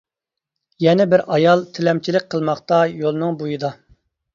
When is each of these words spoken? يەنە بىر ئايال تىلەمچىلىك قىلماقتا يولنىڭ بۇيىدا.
يەنە 0.85 1.05
بىر 1.11 1.23
ئايال 1.37 1.63
تىلەمچىلىك 1.77 2.29
قىلماقتا 2.35 2.85
يولنىڭ 2.99 3.43
بۇيىدا. 3.45 3.77